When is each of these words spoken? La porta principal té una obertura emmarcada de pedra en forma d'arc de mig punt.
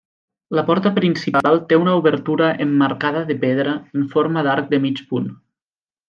La 0.59 0.61
porta 0.69 0.91
principal 0.95 1.59
té 1.73 1.77
una 1.81 1.93
obertura 1.99 2.47
emmarcada 2.67 3.21
de 3.31 3.35
pedra 3.47 3.75
en 4.01 4.07
forma 4.15 4.45
d'arc 4.49 4.73
de 4.77 4.81
mig 4.87 5.03
punt. 5.13 5.29